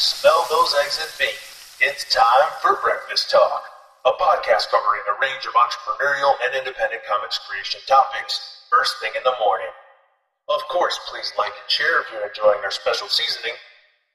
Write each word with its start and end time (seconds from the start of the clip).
Smell 0.00 0.46
those 0.48 0.74
eggs 0.80 0.96
and 0.96 1.12
bacon. 1.18 1.36
It's 1.84 2.08
time 2.08 2.48
for 2.62 2.80
Breakfast 2.80 3.28
Talk, 3.28 3.62
a 4.06 4.12
podcast 4.16 4.72
covering 4.72 5.04
a 5.04 5.20
range 5.20 5.44
of 5.44 5.52
entrepreneurial 5.52 6.32
and 6.40 6.56
independent 6.56 7.02
comics 7.04 7.36
creation 7.44 7.82
topics 7.86 8.64
first 8.70 8.96
thing 9.04 9.12
in 9.14 9.22
the 9.24 9.36
morning. 9.44 9.68
Of 10.48 10.64
course, 10.72 10.98
please 11.06 11.30
like 11.36 11.52
and 11.52 11.68
share 11.68 12.00
if 12.00 12.06
you're 12.10 12.26
enjoying 12.26 12.64
our 12.64 12.70
special 12.70 13.08
seasoning. 13.08 13.52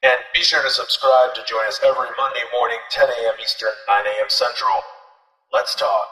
And 0.01 0.17
be 0.33 0.41
sure 0.41 0.63
to 0.63 0.71
subscribe 0.71 1.35
to 1.35 1.45
join 1.45 1.65
us 1.67 1.79
every 1.85 2.09
Monday 2.17 2.45
morning, 2.57 2.81
10 2.89 3.05
a.m. 3.05 3.37
Eastern, 3.39 3.69
9 3.87 4.05
a.m. 4.07 4.29
Central. 4.29 4.81
Let's 5.53 5.75
talk. 5.75 6.09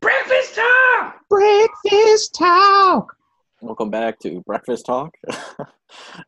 Breakfast 0.00 0.58
time! 0.58 1.12
Breakfast 1.30 2.34
talk. 2.34 3.14
Welcome 3.60 3.90
back 3.90 4.18
to 4.26 4.42
Breakfast 4.46 4.84
Talk, 4.84 5.14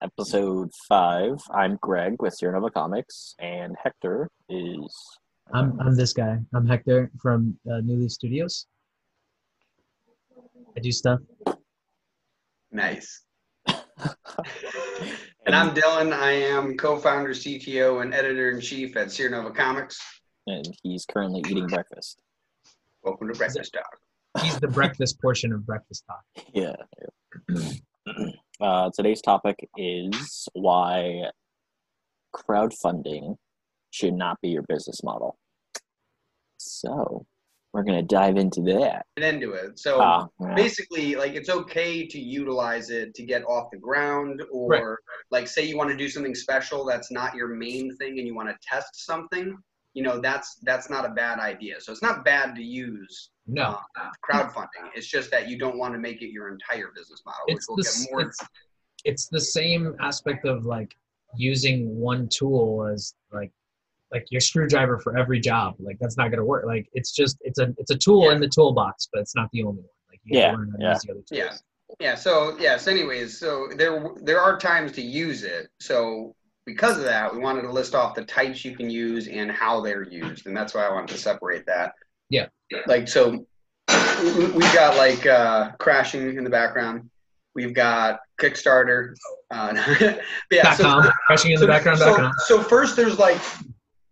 episode 0.03 0.71
five. 0.89 1.39
I'm 1.55 1.79
Greg 1.81 2.21
with 2.21 2.35
Sierra 2.35 2.55
Nova 2.59 2.71
Comics, 2.71 3.35
and 3.39 3.77
Hector 3.83 4.29
is. 4.49 5.19
I'm 5.53 5.79
I'm 5.81 5.95
this 5.95 6.13
guy. 6.13 6.39
I'm 6.55 6.67
Hector 6.67 7.11
from 7.21 7.59
uh, 7.71 7.79
New 7.81 7.97
Leaf 8.01 8.11
Studios. 8.13 8.67
I 10.77 10.81
do 10.81 10.93
stuff. 10.93 11.21
Nice. 12.71 13.23
And 15.47 15.57
I'm 15.57 15.75
Dylan. 15.75 16.13
I 16.13 16.33
am 16.33 16.77
co-founder, 16.77 17.31
CTO, 17.31 18.03
and 18.03 18.13
editor-in-chief 18.13 18.95
at 18.99 19.11
Sierra 19.11 19.31
Nova 19.31 19.51
Comics. 19.51 19.99
and 20.47 20.67
he's 20.83 21.07
currently 21.07 21.41
eating 21.49 21.67
breakfast. 21.67 22.21
Welcome 23.03 23.29
to 23.33 23.35
Breakfast 23.35 23.73
Talk. 23.73 24.43
He's 24.45 24.61
the 24.61 24.69
breakfast 24.69 25.19
portion 25.23 25.55
of 25.55 25.65
breakfast 25.65 26.05
talk. 26.07 26.21
Yeah. 26.53 26.75
uh, 28.61 28.91
today's 28.95 29.23
topic 29.23 29.57
is 29.77 30.49
why 30.55 31.25
crowdfunding 32.35 33.37
should 33.91 34.15
not 34.15 34.41
be 34.43 34.49
your 34.51 34.63
business 34.69 35.03
model. 35.03 35.37
So 36.59 37.25
we're 37.73 37.85
gonna 37.85 38.03
dive 38.03 38.37
into 38.37 38.61
that. 38.63 39.07
Get 39.17 39.35
into 39.35 39.53
it. 39.53 39.79
So 39.79 40.01
Ah, 40.01 40.27
yeah. 40.41 40.55
basically, 40.55 41.15
like 41.15 41.35
it's 41.35 41.49
okay 41.49 42.07
to 42.07 42.19
utilize 42.19 42.91
it 42.91 43.15
to 43.15 43.23
get 43.23 43.45
off 43.45 43.71
the 43.71 43.79
ground, 43.79 44.43
or 44.51 44.69
Right. 44.71 44.97
like 45.31 45.49
say 45.49 45.65
you 45.65 45.77
want 45.77 45.91
to 45.91 45.97
do 45.97 46.09
something 46.09 46.35
special 46.35 46.85
that's 46.85 47.11
not 47.11 47.35
your 47.35 47.49
main 47.49 47.95
thing, 47.97 48.19
and 48.19 48.27
you 48.27 48.35
want 48.35 48.49
to 48.49 48.57
test 48.63 49.05
something. 49.07 49.57
You 49.95 50.03
know, 50.03 50.21
that's 50.21 50.57
that's 50.63 50.89
not 50.91 51.05
a 51.05 51.09
bad 51.11 51.39
idea. 51.41 51.81
So 51.81 51.91
it's 51.93 52.03
not 52.03 52.25
bad 52.25 52.55
to 52.57 52.63
use 52.63 53.31
No, 53.47 53.79
uh, 53.99 54.09
crowdfunding. 54.29 54.91
It's 54.95 55.07
just 55.09 55.31
that 55.33 55.49
you 55.49 55.59
don't 55.59 55.79
want 55.79 55.95
to 55.95 55.99
make 55.99 56.23
it 56.23 56.31
your 56.31 56.49
entire 56.51 56.93
business 56.95 57.23
model, 57.27 57.41
which 57.47 57.57
it's 57.57 57.69
we'll 57.69 57.77
the 57.77 57.83
get 57.83 58.11
more. 58.13 58.21
it's, 58.23 58.39
it's 59.05 59.29
the 59.29 59.41
same 59.41 59.97
aspect 60.01 60.45
of 60.45 60.65
like 60.65 60.95
using 61.37 61.97
one 61.99 62.29
tool 62.29 62.87
as 62.93 63.15
like 63.33 63.51
like 64.13 64.27
your 64.31 64.41
screwdriver 64.41 64.99
for 64.99 65.19
every 65.19 65.41
job. 65.41 65.75
Like 65.79 65.99
that's 66.01 66.17
not 66.17 66.31
gonna 66.31 66.45
work. 66.45 66.65
Like 66.67 66.89
it's 66.93 67.13
just 67.13 67.39
it's 67.41 67.59
a 67.59 67.75
it's 67.79 67.91
a 67.91 67.97
tool 67.99 68.27
Yeah. 68.27 68.33
in 68.33 68.41
the 68.41 68.49
toolbox, 68.49 69.09
but 69.13 69.21
it's 69.21 69.35
not 69.35 69.49
the 69.53 69.63
only 69.65 69.81
one. 69.81 69.89
Like 70.11 70.21
you 70.25 70.39
Yeah, 70.39 70.53
learn 70.53 70.71
how 70.71 70.77
to 70.77 70.83
yeah. 70.83 70.93
use 70.93 71.03
the 71.03 71.11
other 71.13 71.21
tools. 71.21 71.31
Yeah. 71.33 71.53
Yeah. 72.01 72.15
So 72.15 72.57
yes. 72.59 72.87
Anyways, 72.87 73.39
so 73.39 73.69
there 73.75 74.11
there 74.23 74.41
are 74.41 74.59
times 74.59 74.93
to 74.93 75.03
use 75.03 75.43
it. 75.43 75.69
So 75.81 76.35
because 76.69 76.99
of 76.99 77.05
that, 77.05 77.33
we 77.33 77.41
wanted 77.41 77.63
to 77.63 77.73
list 77.73 77.95
off 77.95 78.15
the 78.15 78.25
types 78.25 78.63
you 78.65 78.77
can 78.77 78.91
use 78.91 79.27
and 79.27 79.51
how 79.51 79.81
they're 79.81 80.03
used, 80.03 80.47
and 80.47 80.55
that's 80.57 80.75
why 80.75 80.87
I 80.87 80.91
wanted 80.93 81.09
to 81.15 81.19
separate 81.19 81.65
that. 81.67 81.95
Yeah. 82.29 82.47
Like 82.87 83.09
so, 83.09 83.47
we- 84.23 84.51
we've 84.51 84.75
got 84.75 84.97
like 84.97 85.25
uh, 85.27 85.71
crashing 85.79 86.37
in 86.37 86.45
the 86.45 86.51
background. 86.51 87.09
We've 87.55 87.73
got 87.75 88.21
Kickstarter. 88.41 89.15
Uh, 89.51 89.73
yeah. 90.51 90.75
So, 90.75 90.83
com, 90.85 91.11
crashing 91.27 91.53
in 91.53 91.61
the 91.61 91.67
background. 91.67 91.99
So, 91.99 92.31
so 92.47 92.63
first, 92.63 92.95
there's 92.97 93.19
like 93.19 93.41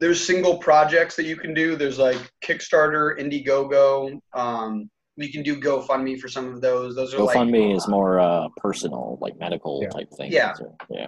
there's 0.00 0.24
single 0.26 0.56
projects 0.58 1.14
that 1.16 1.24
you 1.26 1.36
can 1.36 1.52
do. 1.52 1.76
There's 1.76 1.98
like 1.98 2.18
Kickstarter, 2.44 3.18
Indiegogo. 3.20 4.18
Um, 4.32 4.90
you 5.16 5.30
can 5.30 5.42
do 5.42 5.60
GoFundMe 5.60 6.18
for 6.18 6.28
some 6.28 6.52
of 6.52 6.60
those. 6.60 6.96
Those 6.96 7.14
are 7.14 7.18
like 7.22 7.36
GoFundMe 7.36 7.76
is 7.76 7.86
more 7.86 8.18
uh, 8.18 8.48
personal, 8.56 9.18
like 9.20 9.38
medical 9.38 9.80
Yeah. 9.82 9.88
type 9.90 10.08
thing. 10.16 10.32
Yeah. 10.32 10.52
So, 10.54 10.74
yeah. 10.90 11.06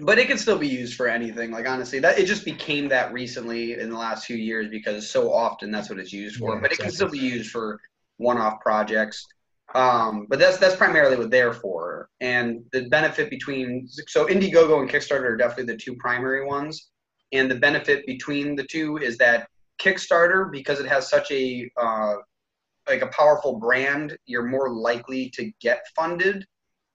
But 0.00 0.18
it 0.18 0.26
can 0.26 0.38
still 0.38 0.58
be 0.58 0.68
used 0.68 0.94
for 0.94 1.08
anything. 1.08 1.50
Like 1.50 1.68
honestly, 1.68 1.98
that 2.00 2.18
it 2.18 2.26
just 2.26 2.44
became 2.44 2.88
that 2.88 3.12
recently 3.12 3.74
in 3.74 3.90
the 3.90 3.98
last 3.98 4.26
few 4.26 4.36
years 4.36 4.68
because 4.68 5.08
so 5.10 5.32
often 5.32 5.70
that's 5.70 5.88
what 5.88 5.98
it's 5.98 6.12
used 6.12 6.36
for. 6.36 6.54
Yeah, 6.54 6.60
but 6.60 6.72
it 6.72 6.78
can 6.78 6.90
still 6.90 7.10
be 7.10 7.18
used 7.18 7.50
for 7.50 7.80
one-off 8.16 8.60
projects. 8.60 9.24
Um, 9.74 10.26
but 10.28 10.38
that's 10.38 10.58
that's 10.58 10.76
primarily 10.76 11.16
what 11.16 11.30
they're 11.30 11.52
for. 11.52 12.08
And 12.20 12.64
the 12.72 12.88
benefit 12.88 13.30
between 13.30 13.88
so 14.08 14.26
Indiegogo 14.26 14.80
and 14.80 14.90
Kickstarter 14.90 15.24
are 15.24 15.36
definitely 15.36 15.72
the 15.72 15.78
two 15.78 15.96
primary 15.96 16.46
ones. 16.46 16.90
And 17.32 17.50
the 17.50 17.56
benefit 17.56 18.06
between 18.06 18.54
the 18.54 18.64
two 18.64 18.98
is 18.98 19.16
that 19.18 19.48
Kickstarter, 19.80 20.50
because 20.52 20.78
it 20.78 20.86
has 20.86 21.08
such 21.08 21.30
a 21.30 21.68
uh, 21.76 22.14
like 22.88 23.02
a 23.02 23.08
powerful 23.08 23.58
brand, 23.58 24.16
you're 24.26 24.46
more 24.46 24.70
likely 24.70 25.30
to 25.30 25.50
get 25.60 25.84
funded 25.96 26.46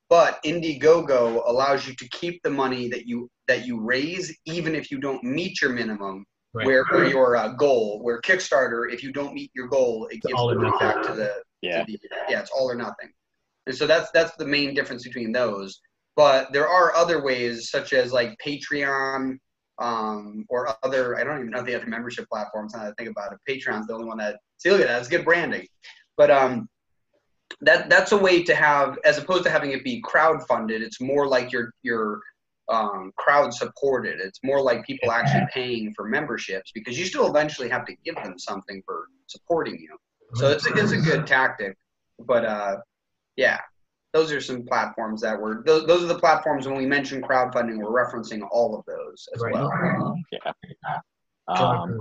but 0.09 0.41
Indiegogo 0.43 1.43
allows 1.47 1.87
you 1.87 1.93
to 1.95 2.09
keep 2.09 2.41
the 2.43 2.49
money 2.49 2.89
that 2.89 3.05
you 3.05 3.29
that 3.47 3.65
you 3.65 3.79
raise 3.79 4.35
even 4.45 4.75
if 4.75 4.91
you 4.91 4.99
don't 4.99 5.23
meet 5.23 5.61
your 5.61 5.71
minimum 5.71 6.25
Right. 6.51 6.65
where 6.65 6.87
or 6.91 7.03
your 7.03 7.35
uh, 7.35 7.49
goal 7.49 7.99
where 8.01 8.19
Kickstarter 8.21 8.91
if 8.91 9.03
you 9.03 9.11
don't 9.13 9.35
meet 9.35 9.51
your 9.53 9.67
goal 9.67 10.07
it 10.09 10.19
gives 10.23 10.33
all 10.33 10.49
or 10.49 10.53
the 10.55 10.61
money 10.61 10.71
nothing. 10.71 10.87
back 10.87 11.03
to 11.03 11.13
the 11.13 11.31
Yeah. 11.61 11.81
to 11.81 11.85
the, 11.85 11.99
yeah 12.27 12.39
it's 12.39 12.49
all 12.49 12.69
or 12.69 12.73
nothing 12.75 13.11
and 13.67 13.75
so 13.75 13.85
that's 13.85 14.09
that's 14.11 14.35
the 14.37 14.45
main 14.47 14.73
difference 14.73 15.03
between 15.03 15.31
those 15.31 15.79
but 16.15 16.51
there 16.51 16.67
are 16.67 16.95
other 16.95 17.21
ways 17.23 17.69
such 17.69 17.93
as 17.93 18.11
like 18.11 18.35
Patreon 18.45 19.37
um, 19.77 20.43
or 20.49 20.75
other 20.83 21.17
I 21.19 21.23
don't 21.23 21.37
even 21.39 21.51
know 21.51 21.59
if 21.59 21.65
they 21.67 21.71
have 21.73 21.87
membership 21.87 22.27
platforms 22.27 22.73
now 22.73 22.81
that 22.83 22.89
I 22.89 22.93
think 23.03 23.11
about 23.15 23.31
it 23.31 23.39
Patreon's 23.47 23.85
the 23.85 23.93
only 23.93 24.07
one 24.07 24.17
that 24.17 24.37
see 24.57 24.71
look 24.71 24.81
at 24.81 24.87
that 24.87 24.97
it's 24.99 25.07
good 25.07 25.23
branding 25.25 25.67
but 26.17 26.31
um 26.31 26.67
that 27.61 27.89
that's 27.89 28.11
a 28.11 28.17
way 28.17 28.43
to 28.43 28.55
have 28.55 28.97
as 29.05 29.17
opposed 29.17 29.43
to 29.43 29.49
having 29.49 29.71
it 29.71 29.83
be 29.83 29.99
crowd 30.01 30.41
funded 30.47 30.81
it's 30.81 31.01
more 31.01 31.27
like 31.27 31.51
you're 31.51 31.73
you're 31.81 32.21
um, 32.71 33.11
crowd 33.17 33.51
supported. 33.51 34.19
It's 34.21 34.39
more 34.43 34.61
like 34.61 34.85
people 34.85 35.11
actually 35.11 35.47
paying 35.51 35.91
for 35.95 36.07
memberships 36.07 36.71
because 36.71 36.99
you 36.99 37.05
still 37.05 37.27
eventually 37.27 37.67
have 37.67 37.83
to 37.87 37.95
give 38.05 38.13
them 38.13 38.37
something 38.37 38.83
for 38.85 39.07
supporting 39.25 39.79
you. 39.79 39.97
So 40.35 40.51
it's, 40.51 40.67
it's 40.67 40.91
a 40.91 40.97
good 40.97 41.25
tactic 41.25 41.75
but 42.25 42.45
uh 42.45 42.77
yeah. 43.35 43.59
Those 44.11 44.31
are 44.31 44.41
some 44.41 44.63
platforms 44.65 45.21
that 45.21 45.39
were 45.39 45.63
those, 45.65 45.85
those 45.85 46.03
are 46.03 46.07
the 46.07 46.17
platforms 46.17 46.67
when 46.67 46.75
we 46.75 46.85
mention 46.85 47.21
crowdfunding 47.21 47.77
we're 47.77 48.05
referencing 48.05 48.41
all 48.51 48.75
of 48.77 48.83
those 48.85 49.27
as 49.35 49.41
Right. 49.41 49.53
well. 49.53 50.15
Yeah. 50.31 50.51
Um, 51.47 51.99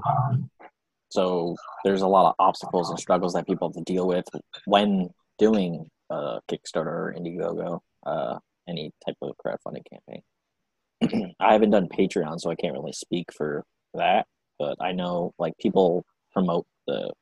so 1.10 1.56
there's 1.84 2.02
a 2.02 2.06
lot 2.06 2.28
of 2.28 2.34
obstacles 2.38 2.90
and 2.90 2.98
struggles 2.98 3.34
that 3.34 3.46
people 3.46 3.68
have 3.68 3.74
to 3.74 3.92
deal 3.92 4.06
with. 4.06 4.24
When 4.66 5.10
doing 5.38 5.88
uh, 6.10 6.40
Kickstarter 6.50 6.86
or 6.86 7.14
Indiegogo, 7.16 7.80
uh, 8.06 8.38
any 8.68 8.92
type 9.04 9.16
of 9.22 9.34
crowdfunding 9.44 9.84
campaign. 9.90 11.34
I 11.40 11.52
haven't 11.52 11.70
done 11.70 11.88
Patreon, 11.88 12.40
so 12.40 12.50
I 12.50 12.54
can't 12.54 12.74
really 12.74 12.92
speak 12.92 13.32
for 13.32 13.64
that. 13.94 14.26
But 14.58 14.76
I 14.80 14.92
know 14.92 15.32
like 15.38 15.56
people 15.58 16.04
promote 16.32 16.66
the 16.86 17.12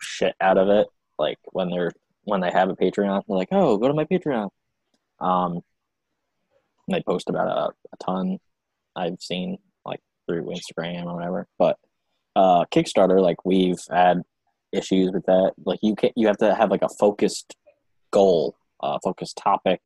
shit 0.00 0.34
out 0.40 0.58
of 0.58 0.68
it. 0.68 0.86
Like 1.18 1.38
when 1.52 1.70
they're 1.70 1.92
when 2.24 2.40
they 2.40 2.50
have 2.50 2.68
a 2.68 2.76
Patreon, 2.76 3.22
they're 3.26 3.36
like, 3.36 3.48
"Oh, 3.52 3.78
go 3.78 3.88
to 3.88 3.94
my 3.94 4.04
Patreon." 4.04 4.50
Um, 5.20 5.60
they 6.90 7.02
post 7.02 7.30
about 7.30 7.48
a, 7.48 7.70
a 7.92 7.96
ton. 8.04 8.38
I've 8.94 9.20
seen 9.20 9.58
like 9.84 10.00
through 10.26 10.46
Instagram 10.46 11.06
or 11.06 11.14
whatever. 11.14 11.48
But 11.58 11.78
uh, 12.36 12.64
Kickstarter, 12.74 13.20
like 13.20 13.44
we've 13.44 13.80
had 13.90 14.22
issues 14.72 15.12
with 15.12 15.24
that. 15.26 15.52
Like 15.64 15.80
you 15.82 15.94
can 15.94 16.08
not 16.08 16.18
you 16.18 16.26
have 16.26 16.38
to 16.38 16.54
have 16.54 16.70
like 16.70 16.82
a 16.82 16.88
focused 16.88 17.54
goal, 18.12 18.56
uh, 18.80 18.98
focused 19.02 19.36
topic 19.36 19.80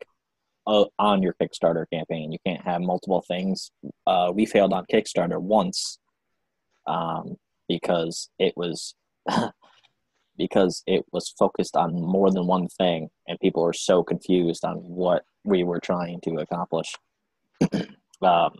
uh, 0.66 0.84
on 0.98 1.22
your 1.22 1.34
Kickstarter 1.40 1.86
campaign. 1.90 2.32
You 2.32 2.38
can't 2.46 2.64
have 2.64 2.82
multiple 2.82 3.24
things. 3.26 3.70
Uh, 4.06 4.32
we 4.34 4.46
failed 4.46 4.72
on 4.72 4.84
Kickstarter 4.92 5.40
once 5.40 5.98
um, 6.86 7.36
because 7.68 8.28
it 8.38 8.54
was 8.56 8.94
because 10.36 10.82
it 10.86 11.04
was 11.12 11.32
focused 11.38 11.76
on 11.76 11.94
more 11.94 12.30
than 12.30 12.46
one 12.46 12.68
thing, 12.68 13.08
and 13.26 13.40
people 13.40 13.62
were 13.62 13.72
so 13.72 14.02
confused 14.02 14.64
on 14.64 14.76
what 14.76 15.24
we 15.44 15.64
were 15.64 15.80
trying 15.80 16.20
to 16.22 16.36
accomplish. 16.36 16.92
um, 18.22 18.52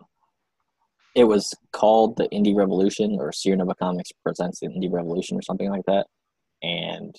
it 1.14 1.24
was 1.24 1.54
called 1.72 2.16
the 2.16 2.28
Indie 2.28 2.56
Revolution 2.56 3.16
or 3.20 3.32
Sierra 3.32 3.58
Nova 3.58 3.74
Comics 3.74 4.12
presents 4.22 4.60
the 4.60 4.68
Indie 4.68 4.92
Revolution 4.92 5.38
or 5.38 5.42
something 5.42 5.70
like 5.70 5.84
that, 5.86 6.06
and 6.62 7.14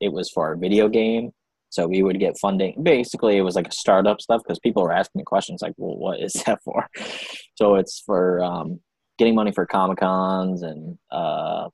it 0.00 0.12
was 0.12 0.30
for 0.30 0.46
our 0.46 0.56
video 0.56 0.88
game. 0.88 1.32
So 1.72 1.86
we 1.86 2.02
would 2.02 2.20
get 2.20 2.38
funding. 2.38 2.82
Basically, 2.82 3.38
it 3.38 3.40
was 3.40 3.56
like 3.56 3.66
a 3.66 3.72
startup 3.72 4.20
stuff 4.20 4.42
because 4.44 4.58
people 4.58 4.82
were 4.82 4.92
asking 4.92 5.20
me 5.20 5.24
questions 5.24 5.62
like, 5.62 5.72
"Well, 5.78 5.96
what 5.96 6.20
is 6.20 6.32
that 6.46 6.62
for?" 6.62 6.86
So 7.54 7.76
it's 7.76 8.00
for 8.04 8.44
um, 8.44 8.80
getting 9.16 9.34
money 9.34 9.52
for 9.52 9.64
comic 9.64 9.98
cons 9.98 10.62
and 10.62 10.98
uh, 11.10 11.68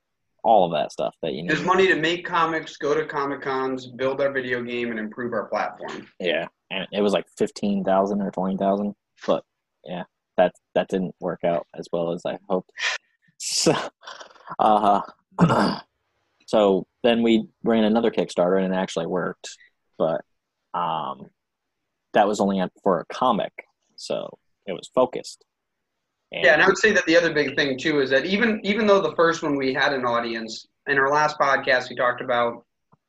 all 0.45 0.65
of 0.65 0.73
that 0.73 0.93
stuff 0.93 1.17
that 1.23 1.33
you 1.33 1.43
need. 1.43 1.51
there's 1.51 1.65
money 1.65 1.89
to 1.89 1.97
make 1.97 2.25
comics 2.25 2.77
go 2.77 2.95
to 2.95 3.05
comic 3.07 3.43
cons 3.43 3.89
build 3.89 4.21
our 4.21 4.31
video 4.31 4.63
game 4.63 4.93
and 4.93 5.01
improve 5.01 5.33
our 5.33 5.47
platform 5.47 6.07
Yeah, 6.21 6.47
and 6.71 6.87
it 6.93 7.01
was 7.01 7.13
like 7.13 7.27
fifteen 7.37 7.83
thousand 7.83 8.23
or 8.23 8.31
twenty 8.31 8.57
thousand. 8.57 8.95
But 9.27 9.43
yeah, 9.85 10.05
that 10.37 10.53
that 10.77 10.87
didn't 10.89 11.17
work 11.21 11.41
out 11.43 11.67
as 11.77 11.89
well 11.93 12.13
as 12.13 12.23
I 12.25 12.39
hoped. 12.49 12.71
So, 13.39 13.75
uh, 14.61 15.01
so 16.47 16.87
then 17.03 17.23
we 17.23 17.49
ran 17.65 17.85
another 17.85 18.11
Kickstarter 18.11 18.63
and 18.63 18.73
it 18.73 18.77
actually 18.77 19.07
worked, 19.07 19.49
but 19.99 20.23
um, 20.75 21.27
that 22.15 22.27
was 22.27 22.41
only 22.41 22.63
for 22.83 23.01
a 23.01 23.05
comic, 23.13 23.53
so 23.97 24.39
it 24.67 24.73
was 24.73 24.91
focused. 24.95 25.45
And 26.33 26.45
yeah, 26.45 26.53
and 26.55 26.63
I 26.63 26.67
would 26.67 26.79
say 26.79 26.93
that 26.93 27.07
the 27.07 27.17
other 27.17 27.33
big 27.33 27.57
thing 27.57 27.79
too 27.79 28.01
is 28.01 28.11
that 28.11 28.25
even 28.27 28.61
even 28.63 28.87
though 28.87 29.01
the 29.01 29.15
first 29.17 29.43
one 29.43 29.57
we 29.57 29.75
had 29.75 29.93
an 29.93 30.05
audience, 30.05 30.67
in 30.87 30.99
our 30.99 31.11
last 31.11 31.39
podcast 31.39 31.89
we 31.89 31.97
talked 31.97 32.21
about 32.21 32.65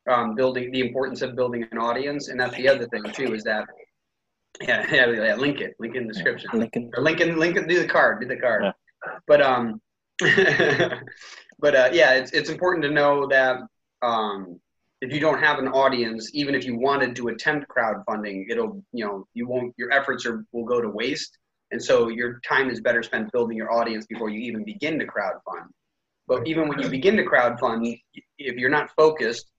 um, 0.10 0.36
building 0.36 0.72
the 0.72 0.80
importance 0.80 1.22
of 1.22 1.36
building 1.36 1.66
an 1.72 1.78
audience, 1.78 2.30
and 2.30 2.40
that's 2.40 2.56
the 2.56 2.68
other 2.68 2.88
thing 2.88 3.04
too 3.14 3.34
is 3.34 3.44
that 3.44 3.66
yeah 4.62 4.86
yeah, 4.92 5.10
yeah 5.10 5.36
link 5.36 5.62
it 5.62 5.76
link 5.80 5.96
in 5.96 6.08
the 6.08 6.14
description 6.14 6.50
yeah, 6.54 6.60
Lincoln 6.60 6.92
or 6.96 7.04
Lincoln 7.04 7.38
Lincoln 7.38 7.68
do 7.68 7.80
the 7.80 7.88
card 7.88 8.22
do 8.22 8.28
the 8.28 8.38
card, 8.38 8.64
yeah. 8.64 8.72
but 9.28 9.42
um 9.42 9.82
but 11.60 11.76
uh, 11.76 11.90
yeah 11.94 12.14
it's 12.14 12.32
it's 12.32 12.50
important 12.50 12.84
to 12.84 12.90
know 12.90 13.28
that 13.28 13.58
um 14.02 14.60
if 15.02 15.14
you 15.14 15.20
don't 15.20 15.40
have 15.40 15.60
an 15.60 15.68
audience, 15.70 16.30
even 16.34 16.56
if 16.56 16.66
you 16.66 16.78
wanted 16.78 17.16
to 17.16 17.30
attempt 17.30 17.68
crowdfunding, 17.70 18.46
it'll 18.50 18.84
you 18.92 19.06
know 19.06 19.26
you 19.34 19.48
won't 19.48 19.74
your 19.78 19.92
efforts 19.92 20.26
are 20.26 20.46
will 20.52 20.66
go 20.66 20.82
to 20.82 20.90
waste, 20.90 21.38
and 21.72 21.82
so 21.82 22.10
your 22.10 22.40
time 22.48 22.70
is 22.70 22.82
better 22.82 23.02
spent 23.02 23.32
building 23.32 23.58
your 23.58 23.72
audience 23.72 24.06
before 24.08 24.30
you 24.30 24.40
even 24.42 24.64
begin 24.66 25.00
to 25.00 25.06
crowdfund. 25.06 25.68
But 26.28 26.48
even 26.48 26.68
when 26.68 26.80
you 26.80 26.90
begin 26.90 27.16
to 27.18 27.24
crowdfund, 27.24 28.00
if 28.38 28.56
you're 28.58 28.70
not 28.70 28.92
focused, 28.96 29.50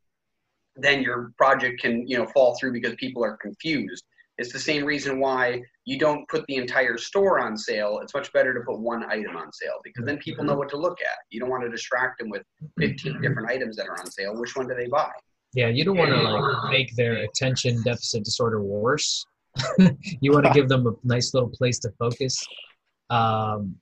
then 0.77 1.03
your 1.03 1.33
project 1.39 1.81
can 1.81 2.07
you 2.07 2.19
know 2.19 2.27
fall 2.27 2.57
through 2.59 2.73
because 2.73 2.95
people 2.97 3.25
are 3.25 3.37
confused. 3.39 4.05
It's 4.37 4.53
the 4.53 4.59
same 4.59 4.85
reason 4.85 5.21
why 5.21 5.61
you 5.85 5.99
don't 5.99 6.27
put 6.29 6.47
the 6.47 6.57
entire 6.57 6.97
store 6.97 7.41
on 7.41 7.59
sale. 7.59 8.01
It's 8.03 8.15
much 8.15 8.33
better 8.33 8.55
to 8.55 8.61
put 8.61 8.79
one 8.79 9.05
item 9.11 9.37
on 9.37 9.53
sale 9.53 9.81
because 9.85 10.07
then 10.07 10.17
people 10.17 10.45
know 10.45 10.55
what 10.55 10.71
to 10.71 10.79
look 10.79 10.99
at. 11.03 11.19
You 11.31 11.41
don't 11.41 11.51
want 11.51 11.63
to 11.65 11.69
distract 11.69 12.19
them 12.19 12.31
with 12.31 12.43
15 12.79 13.21
different 13.21 13.51
items 13.51 13.77
that 13.77 13.87
are 13.87 13.99
on 13.99 14.11
sale. 14.11 14.35
Which 14.35 14.57
one 14.57 14.67
do 14.67 14.75
they 14.75 14.87
buy? 14.87 15.11
Yeah, 15.55 15.69
you 15.69 15.85
don't 15.85 15.97
want 15.97 16.11
to 16.11 16.23
like 16.23 16.71
make 16.71 16.95
their 16.95 17.15
attention 17.25 17.83
deficit 17.83 18.25
disorder 18.25 18.63
worse. 18.63 19.25
you 20.21 20.33
want 20.33 20.47
to 20.47 20.53
give 20.53 20.69
them 20.69 20.87
a 20.87 20.93
nice 21.03 21.35
little 21.35 21.49
place 21.49 21.79
to 21.81 21.91
focus. 21.99 22.47
Um, 23.11 23.77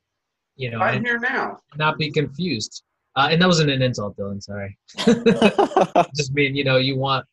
you 0.56 0.70
know, 0.70 0.81
I'm 0.81 1.05
here 1.05 1.19
now. 1.19 1.59
Not 1.76 1.99
be 1.99 2.11
confused. 2.11 2.82
Uh, 3.17 3.29
and 3.31 3.43
that 3.43 3.47
wasn't 3.47 3.70
an 3.70 3.82
insult, 3.82 4.17
Dylan. 4.17 4.43
Sorry. 4.43 4.79
Just 6.17 6.32
mean, 6.32 6.55
you 6.55 6.65
know, 6.65 6.76
you 6.76 6.97
want, 6.97 7.26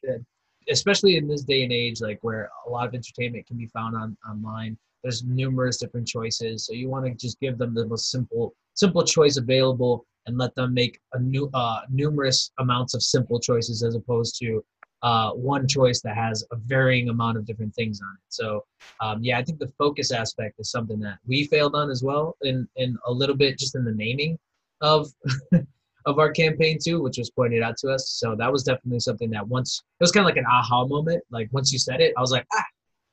especially 0.69 1.15
in 1.15 1.27
this 1.27 1.43
day 1.43 1.63
and 1.63 1.71
age, 1.71 2.01
like 2.01 2.19
where 2.21 2.49
a 2.67 2.69
lot 2.69 2.87
of 2.87 2.93
entertainment 2.93 3.47
can 3.47 3.57
be 3.57 3.67
found 3.67 3.95
on 3.95 4.17
online. 4.29 4.77
There's 5.03 5.23
numerous 5.23 5.77
different 5.77 6.07
choices, 6.07 6.65
so 6.65 6.73
you 6.73 6.89
want 6.89 7.05
to 7.05 7.13
just 7.13 7.39
give 7.39 7.59
them 7.59 7.75
the 7.75 7.85
most 7.85 8.09
simple, 8.09 8.55
simple 8.73 9.03
choice 9.03 9.37
available 9.37 10.05
and 10.25 10.37
let 10.37 10.53
them 10.55 10.73
make 10.73 10.99
a 11.13 11.19
new 11.19 11.49
uh, 11.53 11.81
numerous 11.89 12.51
amounts 12.59 12.93
of 12.93 13.03
simple 13.03 13.39
choices 13.39 13.83
as 13.83 13.95
opposed 13.95 14.37
to 14.39 14.63
uh, 15.03 15.31
one 15.31 15.67
choice 15.67 16.01
that 16.01 16.15
has 16.15 16.43
a 16.51 16.55
varying 16.55 17.09
amount 17.09 17.37
of 17.37 17.45
different 17.45 17.73
things 17.75 18.01
on 18.01 18.13
it. 18.15 18.23
So 18.29 18.65
um, 19.01 19.23
yeah, 19.23 19.37
I 19.37 19.43
think 19.43 19.59
the 19.59 19.71
focus 19.77 20.11
aspect 20.11 20.55
is 20.59 20.71
something 20.71 20.99
that 21.01 21.19
we 21.27 21.45
failed 21.45 21.75
on 21.75 21.89
as 21.89 22.03
well, 22.03 22.35
in 22.41 22.67
in 22.75 22.97
a 23.05 23.11
little 23.11 23.35
bit 23.35 23.59
just 23.59 23.75
in 23.75 23.85
the 23.85 23.93
naming 23.93 24.37
of 24.81 25.07
of 26.05 26.19
our 26.19 26.31
campaign 26.31 26.77
too, 26.83 27.01
which 27.01 27.17
was 27.17 27.29
pointed 27.29 27.61
out 27.63 27.77
to 27.77 27.89
us. 27.89 28.09
So 28.09 28.35
that 28.35 28.51
was 28.51 28.63
definitely 28.63 28.99
something 28.99 29.29
that 29.31 29.47
once 29.47 29.83
it 29.99 30.03
was 30.03 30.11
kind 30.11 30.23
of 30.23 30.29
like 30.29 30.37
an 30.37 30.45
aha 30.49 30.85
moment. 30.85 31.23
Like 31.29 31.49
once 31.51 31.71
you 31.71 31.79
said 31.79 32.01
it, 32.01 32.13
I 32.17 32.21
was 32.21 32.31
like, 32.31 32.45
ah, 32.53 32.65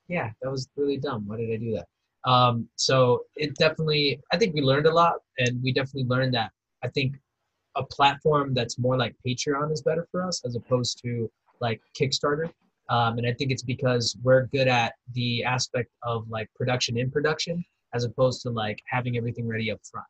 yeah, 0.08 0.30
that 0.42 0.50
was 0.50 0.68
really 0.76 0.98
dumb. 0.98 1.26
Why 1.26 1.36
did 1.36 1.52
I 1.52 1.56
do 1.56 1.72
that? 1.76 1.86
Um, 2.30 2.68
so 2.76 3.24
it 3.36 3.54
definitely, 3.56 4.20
I 4.32 4.36
think 4.36 4.54
we 4.54 4.60
learned 4.60 4.86
a 4.86 4.94
lot, 4.94 5.14
and 5.38 5.60
we 5.62 5.72
definitely 5.72 6.04
learned 6.04 6.34
that 6.34 6.52
I 6.84 6.88
think 6.88 7.16
a 7.76 7.84
platform 7.84 8.54
that's 8.54 8.78
more 8.78 8.96
like 8.96 9.14
Patreon 9.26 9.72
is 9.72 9.82
better 9.82 10.06
for 10.10 10.22
us 10.22 10.42
as 10.44 10.56
opposed 10.56 11.00
to 11.02 11.30
like 11.60 11.80
Kickstarter. 11.98 12.50
Um, 12.88 13.18
and 13.18 13.26
I 13.26 13.32
think 13.32 13.50
it's 13.50 13.62
because 13.62 14.16
we're 14.22 14.46
good 14.46 14.68
at 14.68 14.94
the 15.14 15.44
aspect 15.44 15.90
of 16.02 16.28
like 16.28 16.48
production 16.54 16.98
in 16.98 17.10
production 17.10 17.64
as 17.94 18.04
opposed 18.04 18.42
to 18.42 18.50
like 18.50 18.82
having 18.86 19.16
everything 19.16 19.46
ready 19.48 19.70
up 19.70 19.80
front. 19.90 20.06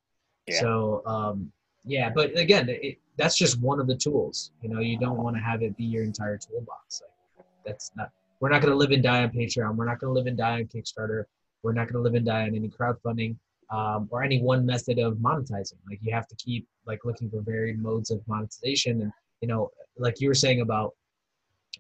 Yeah. 0.47 0.61
So 0.61 1.03
um, 1.07 1.53
yeah, 1.85 2.11
but 2.11 2.37
again, 2.37 2.69
it, 2.69 2.99
that's 3.17 3.37
just 3.37 3.61
one 3.61 3.81
of 3.81 3.87
the 3.87 3.97
tools. 3.97 4.53
You 4.63 4.69
know, 4.69 4.81
you 4.81 4.99
don't 4.99 5.19
want 5.19 5.37
to 5.37 5.43
have 5.43 5.63
it 5.63 5.77
be 5.77 5.85
your 5.85 6.05
entire 6.05 6.39
toolbox. 6.39 7.03
Like 7.37 7.47
that's 7.65 7.93
not. 7.97 8.11
We're 8.41 8.49
not 8.49 8.61
going 8.61 8.73
to 8.73 8.77
live 8.77 8.91
and 8.91 9.03
die 9.03 9.23
on 9.23 9.31
Patreon. 9.31 9.77
We're 9.77 9.85
not 9.85 10.01
going 10.01 10.13
to 10.13 10.19
live 10.19 10.27
and 10.27 10.37
die 10.37 10.55
on 10.55 10.65
Kickstarter. 10.65 11.25
We're 11.63 11.73
not 11.73 11.85
going 11.85 11.95
to 11.95 12.01
live 12.01 12.15
and 12.15 12.27
die 12.27 12.43
on 12.43 12.57
any 12.57 12.69
crowdfunding 12.69 13.37
um, 13.73 14.09
or 14.13 14.23
any 14.23 14.41
one 14.41 14.65
method 14.65 14.99
of 14.99 15.15
monetizing. 15.15 15.79
Like 15.89 15.99
you 16.03 16.13
have 16.13 16.29
to 16.29 16.37
keep 16.37 16.69
like 16.87 17.05
looking 17.05 17.31
for 17.31 17.41
varied 17.41 17.83
modes 17.83 18.11
of 18.11 18.21
monetization, 18.29 19.01
and 19.01 19.13
you 19.41 19.49
know, 19.49 19.71
like 19.97 20.21
you 20.21 20.29
were 20.29 20.35
saying 20.35 20.61
about 20.61 20.95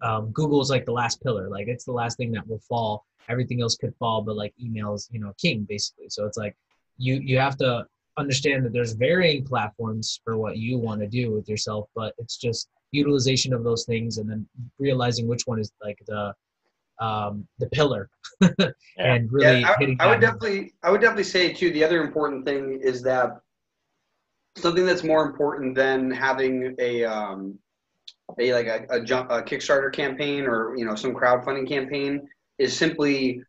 um, 0.00 0.30
Google's 0.32 0.70
like 0.70 0.86
the 0.86 0.92
last 0.92 1.22
pillar. 1.22 1.48
Like 1.48 1.68
it's 1.68 1.84
the 1.84 1.92
last 1.92 2.16
thing 2.16 2.32
that 2.32 2.48
will 2.48 2.60
fall. 2.60 3.04
Everything 3.28 3.60
else 3.60 3.76
could 3.76 3.94
fall, 3.96 4.22
but 4.22 4.36
like 4.36 4.54
emails, 4.60 5.08
you 5.12 5.20
know, 5.20 5.32
king 5.40 5.66
basically. 5.68 6.06
So 6.08 6.26
it's 6.26 6.38
like 6.38 6.56
you 6.96 7.20
you 7.22 7.38
have 7.38 7.56
to 7.58 7.86
understand 8.18 8.64
that 8.64 8.72
there's 8.72 8.92
varying 8.92 9.44
platforms 9.44 10.20
for 10.24 10.36
what 10.36 10.56
you 10.56 10.78
want 10.78 11.00
to 11.00 11.06
do 11.06 11.32
with 11.32 11.48
yourself, 11.48 11.88
but 11.94 12.14
it's 12.18 12.36
just 12.36 12.68
utilization 12.90 13.54
of 13.54 13.64
those 13.64 13.84
things 13.84 14.18
and 14.18 14.28
then 14.28 14.46
realizing 14.78 15.26
which 15.26 15.46
one 15.46 15.58
is 15.58 15.72
like 15.82 15.98
the 16.06 16.34
um, 17.02 17.46
the 17.58 17.66
pillar 17.70 18.08
and 18.98 19.32
really 19.32 19.60
yeah, 19.60 19.74
I, 19.78 19.96
I 20.00 20.06
would 20.08 20.20
definitely 20.20 20.72
I 20.82 20.90
would 20.90 21.00
definitely 21.00 21.24
say 21.24 21.52
too 21.52 21.72
the 21.72 21.84
other 21.84 22.02
important 22.02 22.44
thing 22.46 22.80
is 22.82 23.02
that 23.02 23.40
something 24.56 24.86
that's 24.86 25.02
more 25.02 25.26
important 25.26 25.74
than 25.74 26.10
having 26.10 26.74
a 26.78 27.04
um, 27.04 27.58
a 28.38 28.52
like 28.52 28.66
a, 28.66 28.86
a, 28.90 29.00
jump, 29.02 29.30
a 29.30 29.42
Kickstarter 29.42 29.92
campaign 29.92 30.44
or 30.44 30.76
you 30.76 30.84
know 30.84 30.94
some 30.94 31.14
crowdfunding 31.14 31.68
campaign 31.68 32.28
is 32.58 32.76
simply 32.76 33.42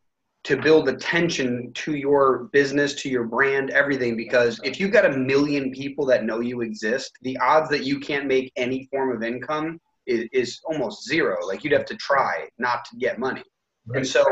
to 0.43 0.57
build 0.57 0.89
attention 0.89 1.71
to 1.73 1.95
your 1.95 2.49
business, 2.51 2.95
to 2.95 3.09
your 3.09 3.23
brand, 3.23 3.69
everything. 3.69 4.17
Because 4.17 4.59
if 4.63 4.77
you've 4.77 4.91
got 4.91 5.05
a 5.05 5.17
million 5.17 5.71
people 5.71 6.05
that 6.07 6.25
know 6.25 6.41
you 6.41 6.61
exist, 6.61 7.13
the 7.21 7.37
odds 7.37 7.69
that 7.69 7.85
you 7.85 7.99
can't 7.99 8.25
make 8.25 8.51
any 8.57 8.87
form 8.91 9.15
of 9.15 9.23
income 9.23 9.79
is, 10.07 10.27
is 10.31 10.61
almost 10.65 11.07
zero. 11.07 11.45
Like 11.45 11.63
you'd 11.63 11.73
have 11.73 11.85
to 11.85 11.95
try 11.95 12.47
not 12.57 12.85
to 12.85 12.97
get 12.97 13.19
money. 13.19 13.43
Right. 13.85 13.97
And 13.97 14.07
so 14.07 14.23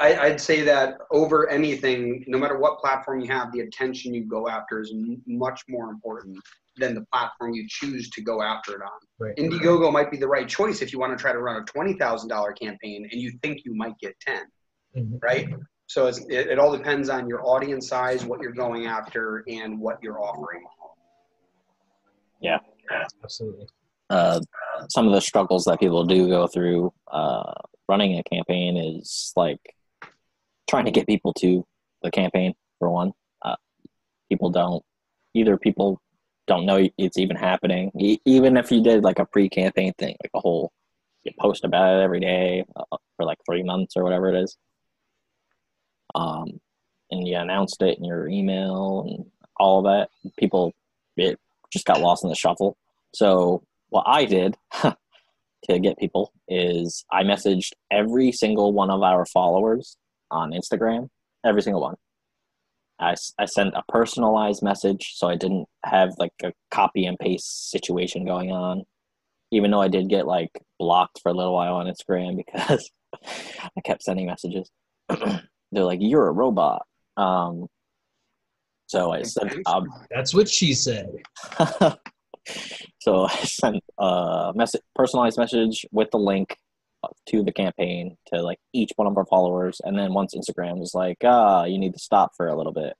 I, 0.00 0.28
would 0.28 0.40
say 0.40 0.60
that 0.62 0.98
over 1.10 1.48
anything, 1.48 2.24
no 2.28 2.38
matter 2.38 2.58
what 2.58 2.78
platform 2.80 3.20
you 3.20 3.28
have, 3.28 3.50
the 3.52 3.60
attention 3.60 4.12
you 4.12 4.24
go 4.24 4.48
after 4.48 4.80
is 4.80 4.92
m- 4.92 5.22
much 5.26 5.62
more 5.68 5.90
important 5.90 6.38
than 6.76 6.94
the 6.94 7.04
platform 7.12 7.54
you 7.54 7.66
choose 7.68 8.10
to 8.10 8.22
go 8.22 8.42
after 8.42 8.74
it 8.74 8.82
on. 8.82 8.90
Right. 9.18 9.36
Indiegogo 9.36 9.90
might 9.92 10.10
be 10.10 10.16
the 10.18 10.28
right 10.28 10.46
choice 10.46 10.82
if 10.82 10.92
you 10.92 10.98
want 10.98 11.16
to 11.16 11.20
try 11.20 11.32
to 11.32 11.38
run 11.38 11.62
a 11.62 11.64
twenty 11.64 11.94
thousand 11.94 12.28
dollar 12.28 12.52
campaign 12.52 13.08
and 13.10 13.20
you 13.20 13.32
think 13.42 13.64
you 13.64 13.74
might 13.74 13.98
get 13.98 14.18
10 14.20 14.42
mm-hmm. 14.96 15.16
right? 15.22 15.48
So 15.86 16.06
it, 16.06 16.22
it 16.28 16.58
all 16.58 16.76
depends 16.76 17.08
on 17.08 17.26
your 17.26 17.44
audience 17.44 17.88
size, 17.88 18.24
what 18.24 18.40
you're 18.40 18.52
going 18.52 18.86
after, 18.86 19.44
and 19.48 19.80
what 19.80 19.98
you're 20.02 20.20
offering. 20.20 20.62
Yeah, 22.40 22.58
absolutely 23.24 23.66
uh, 24.10 24.40
some 24.88 25.06
of 25.06 25.12
the 25.12 25.20
struggles 25.20 25.64
that 25.64 25.80
people 25.80 26.04
do 26.04 26.28
go 26.28 26.46
through 26.46 26.92
uh, 27.10 27.52
running 27.88 28.18
a 28.18 28.22
campaign 28.24 28.76
is 28.76 29.32
like 29.36 29.60
trying 30.68 30.84
to 30.84 30.90
get 30.90 31.06
people 31.06 31.32
to 31.34 31.64
the 32.02 32.10
campaign 32.10 32.54
for 32.78 32.90
one. 32.90 33.12
Uh, 33.42 33.56
people 34.28 34.50
don't 34.50 34.84
either. 35.34 35.56
People 35.56 36.00
don't 36.46 36.66
know 36.66 36.88
it's 36.98 37.18
even 37.18 37.36
happening. 37.36 37.92
E- 37.98 38.20
even 38.24 38.56
if 38.56 38.72
you 38.72 38.82
did 38.82 39.04
like 39.04 39.20
a 39.20 39.24
pre-campaign 39.26 39.92
thing, 39.98 40.16
like 40.22 40.30
a 40.34 40.40
whole 40.40 40.72
you 41.22 41.32
post 41.38 41.64
about 41.64 41.98
it 41.98 42.02
every 42.02 42.20
day 42.20 42.64
uh, 42.76 42.96
for 43.16 43.24
like 43.24 43.38
three 43.46 43.62
months 43.62 43.94
or 43.96 44.02
whatever 44.02 44.28
it 44.28 44.42
is. 44.42 44.56
Um, 46.14 46.60
and 47.10 47.26
you 47.26 47.36
announced 47.36 47.82
it 47.82 47.98
in 47.98 48.04
your 48.04 48.28
email 48.28 49.04
and 49.06 49.26
all 49.56 49.82
that. 49.82 50.08
People, 50.38 50.72
it 51.16 51.38
just 51.72 51.86
got 51.86 52.00
lost 52.00 52.24
in 52.24 52.30
the 52.30 52.36
shuffle. 52.36 52.76
So 53.14 53.62
what 53.90 54.04
I 54.06 54.24
did 54.24 54.56
to 54.82 55.78
get 55.78 55.98
people 55.98 56.32
is 56.48 57.04
I 57.12 57.22
messaged 57.22 57.72
every 57.90 58.32
single 58.32 58.72
one 58.72 58.90
of 58.90 59.02
our 59.02 59.26
followers 59.26 59.96
on 60.30 60.52
Instagram, 60.52 61.08
every 61.44 61.62
single 61.62 61.82
one. 61.82 61.96
I, 62.98 63.14
I 63.38 63.46
sent 63.46 63.74
a 63.74 63.82
personalized 63.88 64.62
message 64.62 65.14
so 65.14 65.28
I 65.28 65.36
didn't 65.36 65.66
have 65.84 66.10
like 66.18 66.32
a 66.42 66.52
copy 66.70 67.06
and 67.06 67.18
paste 67.18 67.70
situation 67.70 68.24
going 68.24 68.52
on. 68.52 68.84
Even 69.52 69.70
though 69.70 69.80
I 69.80 69.88
did 69.88 70.08
get 70.08 70.26
like 70.26 70.50
blocked 70.78 71.20
for 71.22 71.30
a 71.30 71.34
little 71.34 71.54
while 71.54 71.76
on 71.76 71.86
Instagram 71.86 72.36
because 72.46 72.90
I 73.24 73.80
kept 73.84 74.02
sending 74.02 74.26
messages. 74.26 74.70
They're 75.72 75.84
like, 75.84 76.00
"You're 76.00 76.28
a 76.28 76.32
robot." 76.32 76.84
Um, 77.16 77.66
so 78.86 79.12
I 79.12 79.22
said, 79.22 79.52
um, 79.66 79.86
"That's 80.10 80.34
what 80.34 80.48
she 80.48 80.74
said." 80.74 81.10
So 83.00 83.24
I 83.30 83.34
sent 83.44 83.82
a 83.98 84.52
message, 84.54 84.82
personalized 84.94 85.38
message 85.38 85.86
with 85.92 86.10
the 86.10 86.18
link 86.18 86.56
to 87.28 87.42
the 87.42 87.52
campaign 87.52 88.16
to 88.26 88.42
like 88.42 88.58
each 88.74 88.92
one 88.96 89.06
of 89.06 89.16
our 89.16 89.26
followers, 89.26 89.80
and 89.84 89.98
then 89.98 90.12
once 90.12 90.34
Instagram 90.34 90.78
was 90.78 90.94
like, 90.94 91.18
ah, 91.24 91.64
you 91.64 91.78
need 91.78 91.94
to 91.94 92.00
stop 92.00 92.32
for 92.36 92.48
a 92.48 92.56
little 92.56 92.72
bit, 92.72 92.94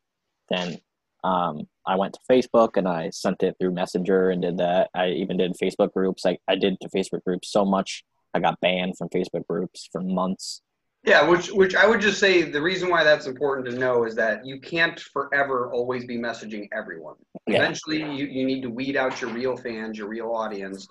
then 0.48 0.78
um, 1.22 1.68
I 1.86 1.96
went 1.96 2.14
to 2.14 2.20
Facebook 2.30 2.76
and 2.76 2.88
I 2.88 3.10
sent 3.10 3.42
it 3.42 3.56
through 3.60 3.72
Messenger 3.72 4.30
and 4.30 4.40
did 4.40 4.58
that. 4.58 4.90
I 4.94 5.08
even 5.08 5.36
did 5.36 5.56
Facebook 5.62 5.92
groups. 5.92 6.24
I, 6.24 6.38
I 6.48 6.56
did 6.56 6.80
to 6.80 6.88
Facebook 6.88 7.24
groups 7.24 7.52
so 7.52 7.64
much 7.64 8.04
I 8.32 8.40
got 8.40 8.60
banned 8.60 8.96
from 8.96 9.08
Facebook 9.08 9.46
groups 9.48 9.88
for 9.90 10.00
months. 10.00 10.62
Yeah, 11.02 11.26
which 11.26 11.50
which 11.50 11.74
I 11.74 11.86
would 11.86 12.00
just 12.00 12.18
say 12.18 12.42
the 12.42 12.60
reason 12.60 12.90
why 12.90 13.04
that's 13.04 13.26
important 13.26 13.66
to 13.70 13.78
know 13.78 14.04
is 14.04 14.14
that 14.16 14.44
you 14.44 14.60
can't 14.60 15.00
forever 15.00 15.70
always 15.72 16.04
be 16.04 16.18
messaging 16.18 16.68
everyone. 16.72 17.14
Yeah. 17.46 17.56
Eventually, 17.56 17.98
you, 17.98 18.26
you 18.26 18.44
need 18.44 18.60
to 18.62 18.70
weed 18.70 18.96
out 18.96 19.20
your 19.20 19.30
real 19.30 19.56
fans, 19.56 19.96
your 19.96 20.08
real 20.08 20.30
audience, 20.30 20.86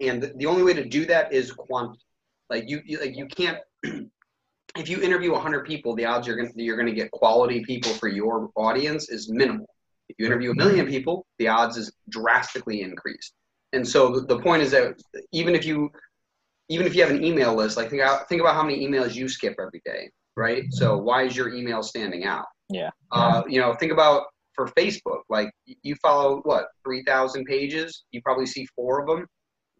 and 0.00 0.22
the, 0.22 0.32
the 0.36 0.46
only 0.46 0.62
way 0.62 0.74
to 0.74 0.84
do 0.84 1.06
that 1.06 1.32
is 1.32 1.50
quant. 1.50 1.96
Like 2.50 2.64
you, 2.68 2.82
you 2.84 3.00
like 3.00 3.16
you 3.16 3.26
can't. 3.26 3.58
if 4.76 4.88
you 4.88 5.00
interview 5.00 5.32
100 5.32 5.66
people, 5.66 5.94
the 5.94 6.04
odds 6.04 6.26
you're 6.26 6.36
going 6.36 6.52
you're 6.56 6.76
going 6.76 6.88
to 6.88 6.94
get 6.94 7.10
quality 7.10 7.64
people 7.64 7.92
for 7.92 8.08
your 8.08 8.50
audience 8.56 9.08
is 9.08 9.30
minimal. 9.30 9.66
If 10.10 10.16
you 10.18 10.26
interview 10.26 10.50
a 10.50 10.54
million 10.54 10.86
people, 10.86 11.26
the 11.38 11.48
odds 11.48 11.78
is 11.78 11.90
drastically 12.10 12.82
increased. 12.82 13.32
And 13.72 13.86
so 13.86 14.14
the, 14.14 14.26
the 14.26 14.38
point 14.40 14.62
is 14.62 14.70
that 14.72 15.00
even 15.32 15.54
if 15.54 15.64
you 15.64 15.90
even 16.68 16.86
if 16.86 16.94
you 16.94 17.02
have 17.02 17.10
an 17.10 17.24
email 17.24 17.54
list, 17.54 17.76
like 17.76 17.90
think 17.90 18.02
out, 18.02 18.28
think 18.28 18.40
about 18.40 18.54
how 18.54 18.62
many 18.62 18.86
emails 18.86 19.14
you 19.14 19.28
skip 19.28 19.54
every 19.60 19.82
day, 19.84 20.10
right? 20.36 20.64
So 20.70 20.96
why 20.96 21.24
is 21.24 21.36
your 21.36 21.52
email 21.54 21.82
standing 21.82 22.24
out? 22.24 22.46
Yeah. 22.70 22.90
Uh, 23.12 23.42
you 23.48 23.60
know, 23.60 23.74
think 23.74 23.92
about 23.92 24.24
for 24.54 24.68
Facebook, 24.68 25.20
like 25.28 25.50
you 25.82 25.94
follow 25.96 26.40
what 26.44 26.66
three 26.84 27.02
thousand 27.04 27.44
pages, 27.44 28.04
you 28.12 28.22
probably 28.22 28.46
see 28.46 28.66
four 28.74 29.00
of 29.00 29.06
them. 29.06 29.26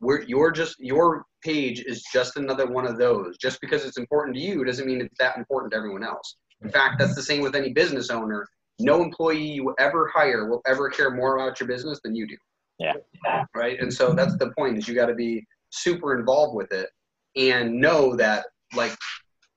Where 0.00 0.22
you're 0.22 0.50
just 0.50 0.76
your 0.80 1.24
page 1.42 1.80
is 1.86 2.04
just 2.12 2.36
another 2.36 2.66
one 2.66 2.86
of 2.86 2.98
those. 2.98 3.38
Just 3.38 3.60
because 3.60 3.84
it's 3.84 3.96
important 3.96 4.36
to 4.36 4.42
you 4.42 4.64
doesn't 4.64 4.86
mean 4.86 5.00
it's 5.00 5.16
that 5.18 5.38
important 5.38 5.72
to 5.72 5.78
everyone 5.78 6.04
else. 6.04 6.36
In 6.62 6.68
fact, 6.70 6.98
that's 6.98 7.14
the 7.14 7.22
same 7.22 7.42
with 7.42 7.54
any 7.54 7.72
business 7.72 8.10
owner. 8.10 8.46
No 8.80 9.02
employee 9.02 9.52
you 9.52 9.74
ever 9.78 10.10
hire 10.12 10.48
will 10.48 10.60
ever 10.66 10.90
care 10.90 11.10
more 11.10 11.38
about 11.38 11.60
your 11.60 11.68
business 11.68 12.00
than 12.02 12.14
you 12.14 12.26
do. 12.26 12.36
Yeah. 12.78 12.94
Right. 13.54 13.80
And 13.80 13.92
so 13.92 14.12
that's 14.14 14.36
the 14.36 14.50
point 14.58 14.78
is 14.78 14.88
you 14.88 14.94
got 14.94 15.06
to 15.06 15.14
be 15.14 15.44
super 15.74 16.18
involved 16.18 16.54
with 16.54 16.72
it 16.72 16.88
and 17.36 17.74
know 17.74 18.16
that 18.16 18.46
like 18.74 18.96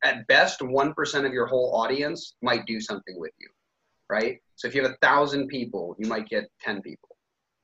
at 0.03 0.25
best 0.27 0.59
1% 0.59 1.25
of 1.25 1.33
your 1.33 1.47
whole 1.47 1.75
audience 1.75 2.35
might 2.41 2.65
do 2.65 2.79
something 2.79 3.19
with 3.19 3.31
you 3.39 3.47
right? 4.09 4.37
So 4.55 4.69
if 4.69 4.73
you 4.73 4.81
have 4.81 4.91
a 4.91 4.97
thousand 5.01 5.47
people 5.47 5.95
you 5.99 6.07
might 6.07 6.27
get 6.27 6.45
10 6.61 6.81
people. 6.81 7.09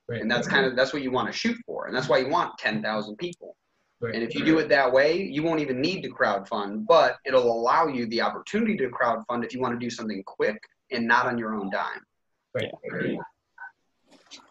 Right. 0.09 0.21
and 0.21 0.29
that's 0.29 0.49
kind 0.49 0.65
of 0.65 0.75
that's 0.75 0.91
what 0.91 1.01
you 1.01 1.11
want 1.11 1.31
to 1.31 1.37
shoot 1.37 1.57
for 1.65 1.87
and 1.87 1.95
that's 1.95 2.09
why 2.09 2.17
you 2.17 2.27
want 2.27 2.57
10000 2.57 3.15
people. 3.15 3.55
Right. 4.01 4.13
and 4.13 4.21
if 4.21 4.35
you 4.35 4.43
do 4.43 4.59
it 4.59 4.67
that 4.67 4.91
way 4.91 5.21
you 5.21 5.43
won't 5.43 5.61
even 5.61 5.79
need 5.79 6.01
to 6.01 6.09
crowd 6.09 6.45
fund 6.47 6.85
but 6.85 7.15
it'll 7.25 7.49
allow 7.49 7.87
you 7.87 8.05
the 8.07 8.21
opportunity 8.21 8.75
to 8.77 8.89
crowd 8.89 9.23
fund 9.29 9.45
if 9.45 9.53
you 9.53 9.61
want 9.61 9.79
to 9.79 9.83
do 9.83 9.89
something 9.89 10.21
quick 10.25 10.61
and 10.91 11.07
not 11.07 11.25
on 11.25 11.37
your 11.37 11.55
own 11.55 11.69
dime. 11.69 12.01
Right 12.53 12.69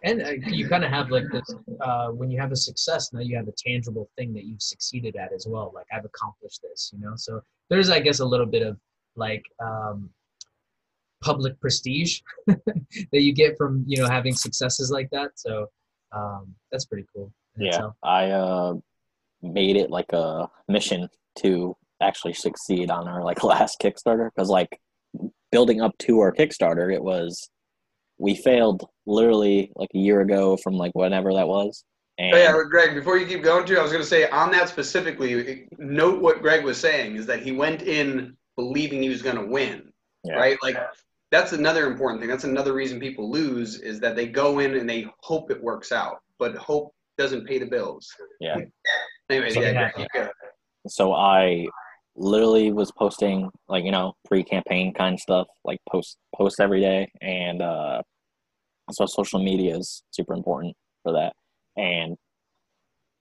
and 0.05 0.23
uh, 0.23 0.31
you 0.47 0.69
kind 0.69 0.85
of 0.85 0.91
have 0.91 1.11
like 1.11 1.25
this 1.33 1.55
uh, 1.81 2.09
when 2.09 2.31
you 2.31 2.41
have 2.41 2.53
a 2.53 2.57
success 2.57 3.13
now 3.13 3.21
you 3.21 3.37
have 3.37 3.49
a 3.49 3.55
tangible 3.57 4.09
thing 4.17 4.33
that 4.33 4.45
you've 4.45 4.63
succeeded 4.63 5.17
at 5.17 5.33
as 5.33 5.47
well 5.49 5.73
like 5.75 5.87
i've 5.93 6.05
accomplished 6.05 6.61
this 6.63 6.91
you 6.93 7.01
know 7.05 7.13
so 7.17 7.41
there's 7.71 7.91
i 7.91 8.01
guess 8.01 8.21
a 8.21 8.25
little 8.25 8.47
bit 8.47 8.63
of 8.63 8.77
like 9.17 9.45
um, 9.63 10.09
public 11.23 11.59
prestige 11.61 12.21
that 12.47 13.21
you 13.21 13.33
get 13.33 13.57
from 13.57 13.85
you 13.87 14.01
know 14.01 14.09
having 14.09 14.35
successes 14.35 14.91
like 14.91 15.09
that 15.11 15.31
so 15.37 15.67
um, 16.13 16.55
that's 16.71 16.87
pretty 16.87 17.07
cool 17.15 17.33
yeah 17.57 17.69
itself. 17.69 17.95
i 18.03 18.31
uh, 18.31 18.75
made 19.43 19.77
it 19.77 19.91
like 19.91 20.13
a 20.13 20.49
mission 20.69 21.09
to 21.37 21.77
actually 22.01 22.33
succeed 22.33 22.91
on 22.91 23.09
our 23.09 23.23
like 23.23 23.43
last 23.45 23.81
kickstarter 23.81 24.31
because 24.35 24.49
like 24.49 24.81
building 25.51 25.81
up 25.81 25.97
to 25.99 26.21
our 26.21 26.33
kickstarter 26.33 26.93
it 26.93 27.03
was 27.03 27.51
we 28.23 28.37
failed 28.37 28.89
literally 29.05 29.73
like 29.75 29.89
a 29.95 29.99
year 29.99 30.21
ago 30.21 30.57
from 30.57 30.75
like 30.75 30.93
whenever 30.95 31.35
that 31.35 31.49
was. 31.49 31.85
And 32.19 32.35
oh, 32.35 32.39
yeah, 32.39 32.55
Greg. 32.71 32.95
Before 32.95 33.19
you 33.19 33.27
keep 33.27 33.43
going 33.43 33.67
to, 33.67 33.79
I 33.79 33.83
was 33.83 33.91
going 33.91 34.03
to 34.03 34.09
say 34.09 34.29
on 34.29 34.53
that 34.53 34.69
specifically. 34.69 35.67
Note 35.79 36.23
what 36.23 36.41
Greg 36.41 36.65
was 36.65 36.79
saying 36.79 37.17
is 37.17 37.27
that 37.27 37.43
he 37.43 37.51
went 37.51 37.83
in 37.83 38.37
believing 38.55 39.03
he 39.03 39.09
was 39.09 39.23
going 39.23 39.37
to 39.37 39.47
win, 39.47 39.93
yeah. 40.23 40.35
right? 40.35 40.57
Like 40.63 40.77
that's 41.33 41.53
another 41.53 41.91
important 41.91 42.21
thing. 42.21 42.31
That's 42.31 42.45
another 42.45 42.75
reason 42.75 43.01
people 43.01 43.29
lose 43.29 43.81
is 43.81 43.99
that 44.01 44.15
they 44.15 44.29
go 44.29 44.61
in 44.61 44.77
and 44.77 44.89
they 44.89 45.07
hope 45.19 45.51
it 45.51 45.61
works 45.61 45.91
out, 45.91 46.21
but 46.39 46.55
hope 46.55 46.95
doesn't 47.19 47.45
pay 47.47 47.59
the 47.59 47.67
bills. 47.67 48.09
Yeah. 48.39 48.59
Anyways, 49.31 49.55
so, 49.55 49.61
yeah, 49.63 49.91
keep 49.91 50.07
going. 50.15 50.29
So 50.87 51.13
I 51.13 51.67
literally 52.15 52.73
was 52.73 52.93
posting 52.93 53.49
like 53.69 53.85
you 53.85 53.91
know 53.91 54.13
pre-campaign 54.29 54.93
kind 54.95 55.15
of 55.15 55.21
stuff, 55.21 55.49
like 55.65 55.79
post 55.91 56.19
post 56.37 56.61
every 56.61 56.81
day, 56.81 57.11
and 57.21 57.63
uh, 57.63 58.03
so 58.95 59.07
social 59.07 59.43
media 59.43 59.77
is 59.77 60.03
super 60.11 60.35
important 60.35 60.77
for 61.03 61.13
that. 61.13 61.35
And 61.77 62.17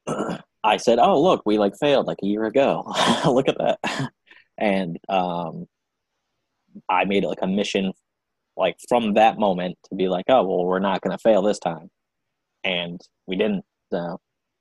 I 0.63 0.77
said, 0.77 0.99
"Oh, 0.99 1.21
look, 1.21 1.41
we 1.45 1.57
like 1.57 1.73
failed 1.79 2.07
like 2.07 2.19
a 2.23 2.27
year 2.27 2.45
ago. 2.45 2.83
look 3.25 3.47
at 3.47 3.57
that." 3.57 4.11
and 4.57 4.97
um, 5.09 5.67
I 6.89 7.05
made 7.05 7.23
it 7.23 7.27
like 7.27 7.41
a 7.41 7.47
mission, 7.47 7.93
like 8.57 8.75
from 8.87 9.15
that 9.15 9.39
moment, 9.39 9.77
to 9.89 9.95
be 9.95 10.07
like, 10.07 10.25
"Oh, 10.29 10.43
well, 10.43 10.65
we're 10.65 10.79
not 10.79 11.01
going 11.01 11.17
to 11.17 11.21
fail 11.21 11.41
this 11.41 11.59
time," 11.59 11.89
and 12.63 13.01
we 13.27 13.35
didn't. 13.35 13.63
So 13.91 14.19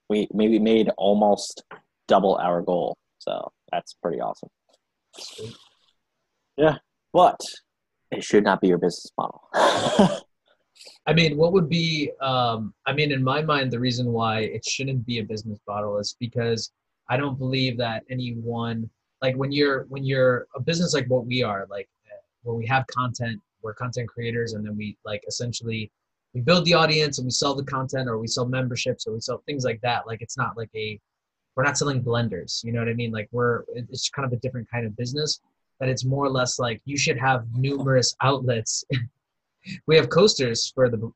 we 0.08 0.28
maybe 0.32 0.58
made 0.58 0.90
almost 0.96 1.62
double 2.08 2.36
our 2.36 2.62
goal. 2.62 2.96
So 3.18 3.52
that's 3.70 3.94
pretty 3.94 4.20
awesome. 4.20 4.48
Yeah, 6.56 6.76
but 7.12 7.40
it 8.10 8.24
should 8.24 8.44
not 8.44 8.60
be 8.60 8.68
your 8.68 8.78
business 8.78 9.10
model. 9.16 9.42
I 11.06 11.12
mean, 11.12 11.36
what 11.36 11.52
would 11.52 11.68
be? 11.68 12.12
Um, 12.20 12.74
I 12.86 12.92
mean, 12.92 13.12
in 13.12 13.22
my 13.22 13.42
mind, 13.42 13.70
the 13.70 13.80
reason 13.80 14.12
why 14.12 14.40
it 14.40 14.64
shouldn't 14.64 15.04
be 15.06 15.18
a 15.18 15.24
business 15.24 15.58
model 15.66 15.98
is 15.98 16.16
because 16.18 16.72
I 17.08 17.16
don't 17.16 17.38
believe 17.38 17.76
that 17.78 18.04
anyone, 18.10 18.88
like 19.22 19.36
when 19.36 19.52
you're 19.52 19.84
when 19.84 20.04
you're 20.04 20.46
a 20.54 20.60
business 20.60 20.94
like 20.94 21.06
what 21.08 21.26
we 21.26 21.42
are, 21.42 21.66
like 21.70 21.88
when 22.42 22.56
we 22.56 22.66
have 22.66 22.86
content, 22.86 23.40
we're 23.62 23.74
content 23.74 24.08
creators, 24.08 24.52
and 24.52 24.64
then 24.64 24.76
we 24.76 24.96
like 25.04 25.22
essentially 25.26 25.90
we 26.34 26.40
build 26.40 26.64
the 26.64 26.74
audience 26.74 27.18
and 27.18 27.26
we 27.26 27.30
sell 27.30 27.54
the 27.54 27.64
content, 27.64 28.08
or 28.08 28.18
we 28.18 28.26
sell 28.26 28.46
memberships, 28.46 29.06
or 29.06 29.12
we 29.12 29.20
sell 29.20 29.42
things 29.46 29.64
like 29.64 29.80
that. 29.82 30.06
Like 30.06 30.22
it's 30.22 30.36
not 30.36 30.56
like 30.56 30.70
a 30.74 31.00
we're 31.56 31.64
not 31.64 31.76
selling 31.76 32.02
blenders. 32.02 32.62
You 32.64 32.72
know 32.72 32.78
what 32.78 32.88
I 32.88 32.94
mean? 32.94 33.10
Like 33.10 33.28
we're 33.32 33.64
it's 33.74 34.08
kind 34.10 34.26
of 34.26 34.32
a 34.32 34.40
different 34.40 34.70
kind 34.70 34.86
of 34.86 34.96
business. 34.96 35.40
That 35.80 35.88
it's 35.88 36.04
more 36.04 36.26
or 36.26 36.30
less 36.30 36.58
like 36.58 36.82
you 36.84 36.98
should 36.98 37.18
have 37.18 37.46
numerous 37.54 38.14
outlets 38.20 38.84
we 39.86 39.96
have 39.96 40.08
coasters 40.08 40.70
for 40.74 40.88
the 40.88 41.12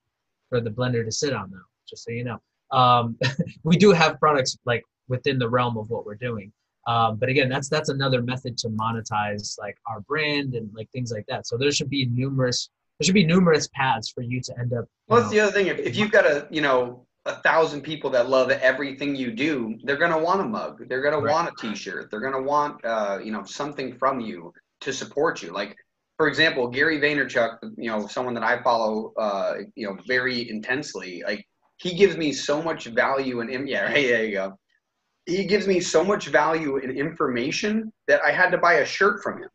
for 0.49 0.61
the 0.61 0.71
blender 0.71 1.05
to 1.05 1.13
sit 1.13 1.33
on 1.33 1.51
though 1.51 1.59
just 1.89 2.05
so 2.05 2.11
you 2.11 2.25
know. 2.25 2.41
Um, 2.71 3.19
we 3.63 3.77
do 3.77 3.93
have 3.93 4.19
products 4.19 4.57
like 4.65 4.85
within 5.09 5.39
the 5.39 5.49
realm 5.49 5.77
of 5.77 5.91
what 5.91 6.07
we're 6.07 6.15
doing. 6.15 6.53
Um, 6.87 7.17
but 7.17 7.29
again 7.29 7.49
that's 7.49 7.69
that's 7.69 7.89
another 7.89 8.23
method 8.23 8.59
to 8.59 8.69
monetize 8.69 9.59
like 9.59 9.77
our 9.87 10.01
brand 10.01 10.55
and 10.55 10.71
like 10.75 10.91
things 10.91 11.13
like 11.13 11.25
that. 11.29 11.47
So 11.47 11.57
there 11.57 11.73
should 11.73 11.91
be 11.91 12.07
numerous 12.07 12.69
there 12.99 13.07
should 13.07 13.15
be 13.15 13.27
numerous 13.27 13.69
paths 13.75 14.11
for 14.11 14.23
you 14.23 14.41
to 14.43 14.59
end 14.59 14.73
up 14.73 14.85
well 15.09 15.21
that's 15.21 15.33
the 15.33 15.41
other 15.41 15.53
thing. 15.53 15.69
If, 15.69 15.79
if 15.79 15.97
you've 15.97 16.13
got 16.13 16.27
a 16.27 16.47
you 16.51 16.61
know 16.61 17.07
a 17.27 17.37
thousand 17.37 17.81
people 17.81 18.11
that 18.11 18.29
love 18.29 18.51
everything 18.51 19.17
you 19.17 19.31
do 19.31 19.79
they're 19.85 19.97
going 19.97 20.13
to 20.13 20.19
want 20.19 20.43
a 20.43 20.45
mug. 20.45 20.87
They're 20.89 21.01
going 21.01 21.15
right. 21.15 21.27
to 21.27 21.33
want 21.33 21.49
a 21.49 21.53
t-shirt. 21.59 22.11
They're 22.11 22.21
going 22.21 22.35
to 22.35 22.43
want 22.43 22.85
uh, 22.85 23.19
you 23.23 23.33
know 23.33 23.45
something 23.45 23.97
from 23.97 24.21
you 24.21 24.53
to 24.83 24.93
support 24.93 25.43
you. 25.43 25.53
Like 25.53 25.77
for 26.17 26.29
example, 26.29 26.69
Gary 26.69 27.01
Vaynerchuk, 27.01 27.59
you 27.77 27.91
know, 27.91 28.07
someone 28.07 28.35
that 28.35 28.45
I 28.45 28.63
follow, 28.63 29.13
uh, 29.19 29.55
you 29.75 29.87
know, 29.87 29.99
very 30.07 30.49
intensely, 30.49 31.23
like 31.27 31.45
he 31.79 31.95
gives 31.95 32.17
me 32.17 32.33
so 32.33 32.63
much 32.63 32.87
value 32.87 33.41
and 33.41 33.69
yeah, 33.69 33.89
hey, 33.93 34.09
there 34.09 34.25
you 34.25 34.33
go. 34.33 34.59
He 35.27 35.45
gives 35.47 35.67
me 35.67 35.81
so 35.81 36.05
much 36.05 36.29
value 36.29 36.77
and 36.77 36.97
information 36.97 37.93
that 38.09 38.21
I 38.23 38.31
had 38.31 38.51
to 38.51 38.59
buy 38.59 38.75
a 38.75 38.87
shirt 38.87 39.23
from 39.23 39.43
him. 39.43 39.49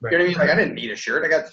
Right. 0.00 0.12
You 0.12 0.18
know 0.18 0.24
what 0.24 0.28
I 0.28 0.30
mean? 0.30 0.38
Like 0.38 0.50
I 0.50 0.54
didn't 0.54 0.74
need 0.74 0.90
a 0.90 0.96
shirt. 0.96 1.24
I 1.24 1.28
got 1.28 1.50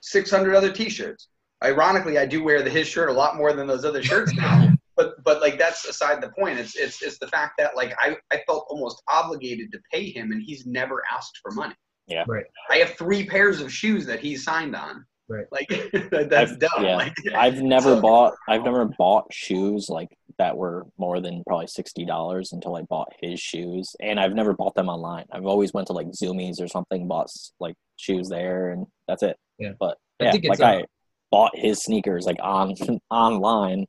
600 0.00 0.54
other 0.54 0.72
T-shirts. 0.72 1.28
Ironically, 1.62 2.18
I 2.18 2.26
do 2.26 2.42
wear 2.42 2.62
the 2.62 2.70
his 2.70 2.88
shirt 2.88 3.08
a 3.08 3.12
lot 3.12 3.36
more 3.36 3.52
than 3.52 3.66
those 3.66 3.84
other 3.84 4.02
shirts 4.02 4.32
now. 4.34 4.72
but 4.96 5.22
but 5.24 5.40
like 5.40 5.58
that's 5.58 5.86
aside 5.86 6.22
the 6.22 6.30
point. 6.30 6.58
It's 6.58 6.74
it's 6.74 7.02
it's 7.02 7.18
the 7.18 7.28
fact 7.28 7.54
that 7.58 7.76
like 7.76 7.94
I 8.00 8.16
I 8.32 8.42
felt 8.46 8.66
almost 8.68 9.02
obligated 9.08 9.70
to 9.72 9.78
pay 9.92 10.10
him, 10.10 10.32
and 10.32 10.42
he's 10.42 10.66
never 10.66 11.02
asked 11.12 11.38
for 11.42 11.52
money. 11.52 11.74
Yeah. 12.06 12.24
Right. 12.26 12.44
I 12.70 12.76
have 12.76 12.90
three 12.90 13.26
pairs 13.26 13.60
of 13.60 13.72
shoes 13.72 14.06
that 14.06 14.20
he's 14.20 14.44
signed 14.44 14.76
on. 14.76 15.04
Right. 15.28 15.46
Like 15.50 15.68
that's 16.10 16.52
I've, 16.52 16.58
dumb. 16.58 16.84
Yeah. 16.84 16.96
Like, 16.96 17.14
I've 17.34 17.60
never 17.60 18.00
bought 18.00 18.34
I've 18.48 18.62
never 18.62 18.84
bought 18.98 19.26
shoes 19.32 19.88
like 19.88 20.08
that 20.38 20.56
were 20.56 20.86
more 20.98 21.20
than 21.20 21.42
probably 21.46 21.66
sixty 21.66 22.04
dollars 22.04 22.52
until 22.52 22.76
I 22.76 22.82
bought 22.82 23.12
his 23.20 23.40
shoes. 23.40 23.96
And 24.00 24.20
I've 24.20 24.34
never 24.34 24.52
bought 24.52 24.74
them 24.74 24.88
online. 24.88 25.24
I've 25.32 25.46
always 25.46 25.72
went 25.72 25.88
to 25.88 25.94
like 25.94 26.08
Zumiez 26.08 26.60
or 26.60 26.68
something, 26.68 27.08
bought 27.08 27.28
like 27.58 27.74
shoes 27.96 28.28
there 28.28 28.70
and 28.70 28.86
that's 29.08 29.22
it. 29.22 29.36
Yeah. 29.58 29.72
But 29.78 29.96
yeah, 30.20 30.32
I 30.32 30.48
like 30.48 30.60
I 30.60 30.84
bought 31.30 31.56
his 31.56 31.82
sneakers 31.82 32.24
like 32.24 32.38
on 32.40 32.74
online. 33.10 33.84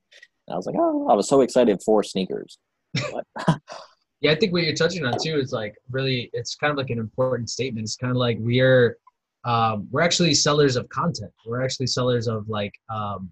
And 0.48 0.54
I 0.54 0.56
was 0.56 0.66
like, 0.66 0.76
oh, 0.80 1.08
I 1.10 1.14
was 1.14 1.30
so 1.30 1.42
excited 1.42 1.82
for 1.86 2.04
sneakers. 2.04 2.58
but, 2.94 3.26
Yeah, 4.22 4.32
I 4.32 4.36
think 4.36 4.52
what 4.52 4.64
you're 4.64 4.74
touching 4.74 5.06
on 5.06 5.14
too 5.22 5.40
is 5.40 5.52
like 5.52 5.76
really, 5.92 6.30
it's 6.34 6.56
kind 6.56 6.72
of 6.72 6.78
like 6.78 6.90
an 6.90 6.98
important 6.98 7.50
statement. 7.50 7.86
It's 7.86 7.96
kind 7.96 8.12
of 8.12 8.18
like 8.18 8.38
we're 8.40 8.98
um, 9.46 9.88
we're 9.92 10.02
actually 10.02 10.34
sellers 10.34 10.76
of 10.76 10.90
content. 10.90 11.32
We're 11.46 11.64
actually 11.64 11.88
sellers 11.88 12.28
of 12.28 12.50
like 12.50 12.74
um, 12.90 13.32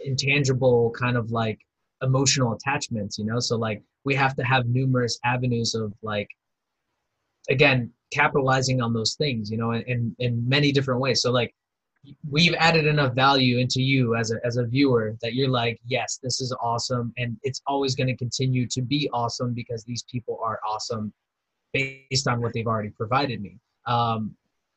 intangible 0.00 0.90
kind 0.90 1.16
of 1.16 1.30
like 1.30 1.58
emotional 2.02 2.52
attachments. 2.52 3.18
You 3.18 3.24
know, 3.24 3.40
so 3.40 3.56
like 3.56 3.82
we 4.04 4.14
have 4.14 4.34
to 4.36 4.44
have 4.44 4.66
numerous 4.66 5.18
avenues 5.24 5.74
of 5.74 5.92
like 6.02 6.28
again 7.48 7.90
capitalizing 8.12 8.82
on 8.82 8.92
those 8.92 9.14
things. 9.14 9.50
You 9.50 9.56
know, 9.56 9.70
in 9.72 9.82
in, 9.82 10.16
in 10.18 10.48
many 10.48 10.72
different 10.72 11.00
ways. 11.00 11.22
So 11.22 11.30
like 11.30 11.54
we've 12.30 12.54
added 12.54 12.86
enough 12.86 13.14
value 13.14 13.58
into 13.58 13.80
you 13.80 14.16
as 14.16 14.32
a 14.32 14.36
as 14.44 14.56
a 14.56 14.64
viewer 14.64 15.16
that 15.22 15.34
you're 15.34 15.48
like, 15.48 15.80
yes, 15.86 16.18
this 16.22 16.40
is 16.40 16.54
awesome, 16.62 17.12
and 17.16 17.36
it's 17.42 17.62
always 17.66 17.94
going 17.94 18.08
to 18.08 18.16
continue 18.16 18.66
to 18.68 18.82
be 18.82 19.08
awesome 19.12 19.54
because 19.54 19.84
these 19.84 20.02
people 20.10 20.38
are 20.42 20.58
awesome 20.68 21.12
based 21.72 22.28
on 22.28 22.40
what 22.40 22.52
they've 22.52 22.66
already 22.66 22.90
provided 22.90 23.40
me. 23.40 23.58
Um, 23.86 24.34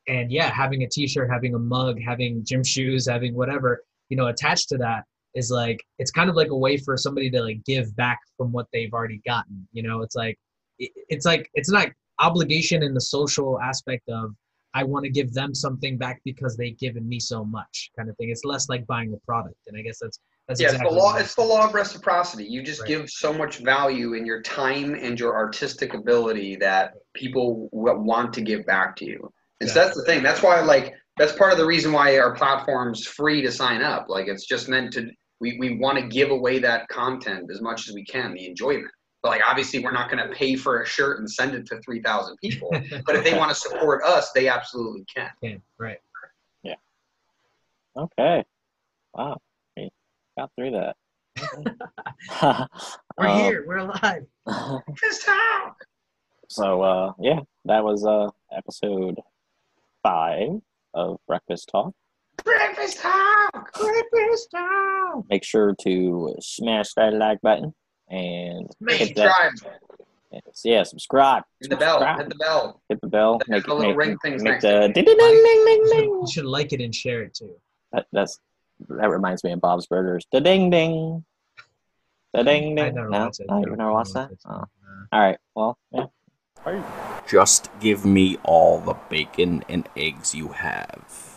and 0.08 0.30
yeah, 0.30 0.50
having 0.50 0.82
a 0.82 0.88
T-shirt, 0.88 1.28
having 1.30 1.54
a 1.54 1.58
mug, 1.58 2.00
having 2.00 2.44
gym 2.44 2.62
shoes, 2.64 3.08
having 3.08 3.34
whatever 3.34 3.82
you 4.08 4.16
know 4.16 4.28
attached 4.28 4.68
to 4.70 4.78
that 4.78 5.04
is 5.34 5.50
like 5.50 5.84
it's 5.98 6.10
kind 6.10 6.30
of 6.30 6.36
like 6.36 6.50
a 6.50 6.56
way 6.56 6.76
for 6.76 6.96
somebody 6.96 7.30
to 7.30 7.42
like 7.42 7.64
give 7.64 7.94
back 7.96 8.18
from 8.36 8.52
what 8.52 8.66
they've 8.72 8.92
already 8.92 9.20
gotten. 9.26 9.66
You 9.72 9.82
know, 9.82 10.02
it's 10.02 10.14
like 10.14 10.38
it, 10.78 10.92
it's 11.08 11.26
like 11.26 11.50
it's 11.54 11.70
not 11.70 11.88
obligation 12.18 12.82
in 12.82 12.94
the 12.94 13.00
social 13.00 13.60
aspect 13.60 14.08
of 14.08 14.34
I 14.76 14.84
want 14.84 15.04
to 15.06 15.10
give 15.10 15.32
them 15.32 15.54
something 15.54 15.96
back 15.96 16.20
because 16.22 16.54
they've 16.54 16.78
given 16.78 17.08
me 17.08 17.18
so 17.18 17.46
much, 17.46 17.90
kind 17.96 18.10
of 18.10 18.16
thing. 18.18 18.28
It's 18.28 18.44
less 18.44 18.68
like 18.68 18.86
buying 18.86 19.10
a 19.14 19.16
product, 19.24 19.56
and 19.66 19.76
I 19.76 19.80
guess 19.80 19.98
that's 20.02 20.20
that's 20.46 20.60
yeah. 20.60 20.66
Exactly 20.66 20.86
it's 20.86 20.94
the 20.94 21.02
law. 21.02 21.16
It's 21.16 21.34
the 21.34 21.42
law 21.42 21.66
of 21.66 21.72
reciprocity. 21.72 22.44
You 22.44 22.62
just 22.62 22.82
right. 22.82 22.88
give 22.88 23.08
so 23.08 23.32
much 23.32 23.58
value 23.60 24.12
in 24.12 24.26
your 24.26 24.42
time 24.42 24.94
and 24.94 25.18
your 25.18 25.34
artistic 25.34 25.94
ability 25.94 26.56
that 26.56 26.92
people 27.14 27.70
want 27.72 28.34
to 28.34 28.42
give 28.42 28.66
back 28.66 28.96
to 28.96 29.06
you. 29.06 29.32
And 29.60 29.70
so 29.70 29.82
that's 29.82 29.96
the 29.96 30.04
thing. 30.04 30.22
That's 30.22 30.42
why, 30.42 30.60
like, 30.60 30.92
that's 31.16 31.32
part 31.32 31.52
of 31.52 31.58
the 31.58 31.64
reason 31.64 31.90
why 31.90 32.18
our 32.18 32.34
platform's 32.34 33.06
free 33.06 33.40
to 33.40 33.50
sign 33.50 33.80
up. 33.80 34.10
Like, 34.10 34.26
it's 34.28 34.46
just 34.46 34.68
meant 34.68 34.92
to. 34.92 35.08
We 35.40 35.56
we 35.58 35.78
want 35.78 35.98
to 35.98 36.06
give 36.06 36.30
away 36.30 36.58
that 36.60 36.88
content 36.88 37.50
as 37.50 37.62
much 37.62 37.88
as 37.88 37.94
we 37.94 38.04
can, 38.04 38.34
the 38.34 38.46
enjoyment. 38.46 38.92
But 39.26 39.30
like 39.30 39.42
obviously 39.44 39.80
we're 39.80 39.90
not 39.90 40.08
going 40.08 40.24
to 40.24 40.32
pay 40.32 40.54
for 40.54 40.82
a 40.82 40.86
shirt 40.86 41.18
and 41.18 41.28
send 41.28 41.52
it 41.52 41.66
to 41.66 41.80
3,000 41.80 42.36
people. 42.36 42.70
but 43.04 43.16
if 43.16 43.24
they 43.24 43.36
want 43.36 43.48
to 43.48 43.56
support 43.56 44.04
us, 44.04 44.30
they 44.30 44.46
absolutely 44.46 45.04
can. 45.12 45.30
Can, 45.42 45.60
right. 45.80 45.98
Yeah. 46.62 46.76
Okay. 47.96 48.44
Wow. 49.14 49.38
We 49.76 49.90
got 50.38 50.52
through 50.54 50.70
that. 50.70 50.96
we're 53.18 53.26
um, 53.26 53.38
here. 53.40 53.64
We're 53.66 53.78
alive. 53.78 54.26
Just 54.94 55.26
talk. 55.26 55.76
So 56.48 56.82
uh, 56.82 57.12
yeah, 57.18 57.40
that 57.64 57.82
was 57.82 58.06
uh, 58.06 58.28
episode 58.56 59.18
five 60.04 60.50
of 60.94 61.16
Breakfast 61.26 61.68
Talk. 61.72 61.92
Breakfast 62.44 63.00
Talk. 63.00 63.76
Breakfast 63.76 64.52
Talk. 64.52 65.24
Make 65.28 65.42
sure 65.42 65.74
to 65.82 66.36
smash 66.38 66.94
that 66.94 67.12
like 67.12 67.40
button 67.40 67.74
and 68.08 68.70
hit 68.88 69.14
that. 69.16 69.52
Yeah, 70.64 70.82
subscribe. 70.82 71.44
Hit 71.60 71.70
the 71.70 71.76
bell. 71.76 72.16
Hit 72.16 72.28
the 72.28 72.34
bell. 72.34 72.80
Hit 72.88 73.00
the 73.00 73.06
bell. 73.06 73.40
Make, 73.48 73.64
the 73.64 73.74
make, 73.74 73.96
ring 73.96 74.18
things 74.18 74.42
make 74.42 74.60
the 74.60 74.90
ding 74.94 75.04
ding 75.04 75.16
ding 75.16 75.64
ding 75.64 75.84
ding. 75.90 76.04
You 76.04 76.26
should 76.30 76.44
like 76.44 76.72
it 76.72 76.80
and 76.80 76.94
share 76.94 77.22
it 77.22 77.34
too. 77.34 77.54
That, 77.92 78.06
that's 78.12 78.38
that 78.88 79.08
reminds 79.08 79.42
me 79.44 79.52
of 79.52 79.60
Bob's 79.60 79.86
Burgers. 79.86 80.26
The 80.32 80.40
ding 80.40 80.70
ding. 80.70 81.24
The 82.34 82.42
ding 82.42 82.74
ding. 82.74 82.84
I 82.84 82.90
never 82.90 83.08
no, 83.08 83.20
watched 83.20 83.40
it. 83.40 83.46
Oh, 83.48 83.60
you 83.60 83.76
never 83.76 83.92
watched 83.92 84.14
that? 84.14 84.30
Oh. 84.46 84.64
All 85.12 85.20
right. 85.20 85.38
Well, 85.54 85.78
yeah. 85.92 86.06
Just 87.28 87.70
give 87.80 88.04
me 88.04 88.38
all 88.42 88.80
the 88.80 88.94
bacon 89.08 89.62
and 89.68 89.88
eggs 89.96 90.34
you 90.34 90.48
have. 90.48 91.35